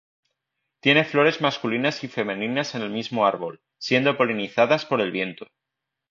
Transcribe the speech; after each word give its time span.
Tiene 0.79 1.03
flores 1.05 1.41
masculinas 1.41 2.03
y 2.03 2.07
femeninas 2.07 2.73
en 2.73 2.81
el 2.81 2.89
mismo 2.89 3.27
árbol, 3.27 3.61
siendo 3.77 4.17
polinizadas 4.17 4.83
por 4.83 4.99
el 4.99 5.11
viento. 5.11 5.45